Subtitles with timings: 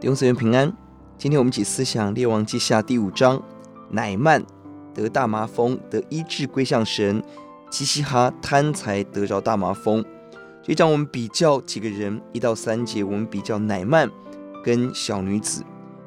[0.00, 0.74] 弟兄姊妹平安，
[1.18, 3.42] 今天我们一起思想列王记下第五章，
[3.90, 4.42] 乃曼
[4.94, 7.22] 得大麻风得医治归向神，
[7.68, 10.02] 基西哈贪财得着大麻风。
[10.62, 14.10] 这一章我们比较几个人，一到三节我们比较乃曼
[14.64, 15.62] 跟小女子。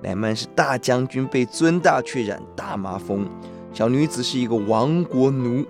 [0.00, 3.26] 乃曼是大将军，被尊大却染大麻风；
[3.70, 5.62] 小女子是一个亡国奴，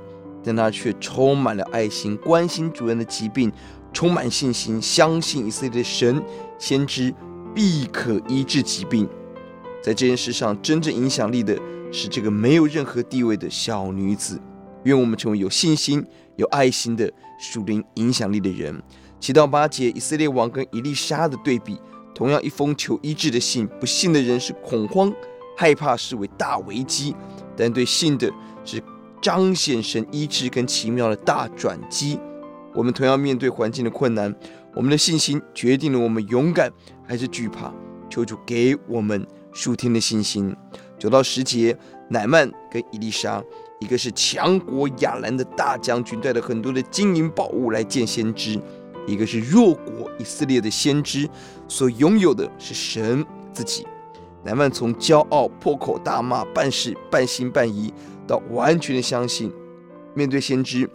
[0.45, 3.51] 但她却充满了爱心，关心主人的疾病，
[3.93, 6.23] 充满信心，相信以色列的神
[6.61, 7.13] 先知。
[7.55, 9.09] 必可医治疾病，
[9.81, 11.57] 在这件事上真正影响力的
[11.93, 14.41] 是这个没有任何地位的小女子。
[14.83, 16.05] 愿我们成为有信心、
[16.37, 18.83] 有爱心的属灵影响力的人。
[19.19, 21.79] 七到八节，以色列王跟伊丽莎的对比，
[22.15, 25.11] 同样一封求医治的信，不信的人是恐慌、
[25.57, 27.15] 害怕，视为大危机；
[27.57, 28.31] 但对信的
[28.65, 28.83] 是
[29.23, 32.19] 彰显神医治跟奇妙的大转机。
[32.75, 34.35] 我们同样面对环境的困难。
[34.75, 36.73] 我们的信心决定了我们勇敢
[37.07, 37.73] 还是惧怕。
[38.11, 40.55] 求主给我们数天的信心。
[40.99, 41.77] 九到十节，
[42.09, 43.43] 乃曼跟伊丽莎，
[43.81, 48.61] 一个是强国亚兰的大将军，带了很多的金银宝物来见先知；
[49.07, 51.29] 一个是弱国以色列的先知，
[51.67, 53.85] 所拥有的是神自己。
[54.45, 57.93] 乃曼从骄傲、破口大骂、办事半信半疑，
[58.29, 59.53] 到完全的相信，
[60.15, 60.89] 面对先知。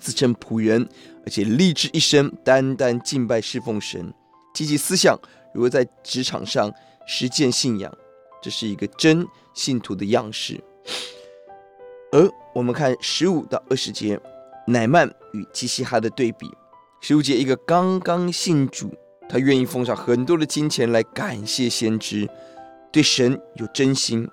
[0.00, 0.88] 自称仆人，
[1.24, 4.12] 而且立志一生单单敬拜侍奉神，
[4.54, 5.18] 积极思想
[5.54, 6.72] 如何在职场上
[7.06, 7.92] 实践信仰，
[8.42, 10.62] 这是一个真信徒的样式。
[12.12, 14.20] 而我们看十五到二十节，
[14.66, 16.50] 乃曼与基西哈的对比。
[17.00, 18.94] 十五节，一个刚刚信主，
[19.28, 22.28] 他愿意奉上很多的金钱来感谢先知，
[22.92, 24.28] 对神有真心。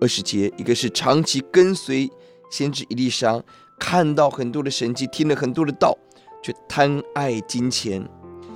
[0.00, 2.10] 二十节，一个是长期跟随
[2.50, 3.42] 先知以利沙。
[3.84, 5.98] 看到很多的神迹，听了很多的道，
[6.40, 8.08] 却贪爱金钱。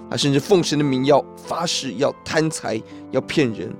[0.08, 3.74] 他甚至奉神的名要发誓，要贪财，要骗人，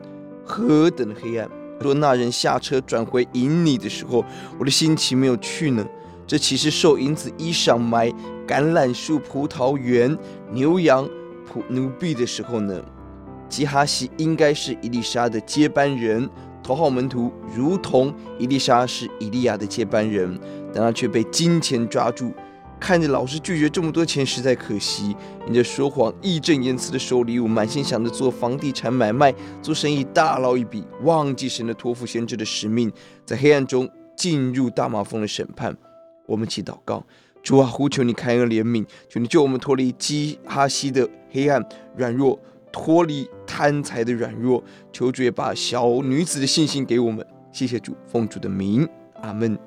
[0.45, 1.49] 何等的黑暗！
[1.81, 4.25] 若那人下车转回营里的时候，
[4.59, 5.87] 我的心情没有去呢？
[6.27, 8.09] 这岂是受银子衣裳买
[8.45, 10.19] 橄榄树、葡萄园、
[10.51, 11.09] 牛羊、
[11.49, 12.83] 仆奴婢的时候呢？
[13.49, 16.29] 基哈西应该是伊丽莎的接班人。
[16.61, 20.37] 头号门徒如同伊丽莎是以利亚的接班人，
[20.77, 22.31] 但他却被金钱抓住，
[22.79, 25.17] 看着老师拒绝这么多钱，实在可惜。
[25.49, 32.93] 你这说谎、义正言辞的收礼物，满心想着做房地产买卖、做生意大捞一笔，忘记神的托付先知的使命，
[33.25, 35.75] 在黑暗中进入大马蜂的审判。
[36.27, 37.03] 我们起祷告，
[37.43, 41.67] 主啊，呼求你开恩怜悯，求你救我们脱离基哈西的黑暗
[41.97, 42.39] 软弱。
[42.73, 47.27] 脱离贪财的软弱，求主也把小女子的信心给我们。
[47.51, 48.87] 谢谢主，奉主的名，
[49.23, 49.59] 阿门。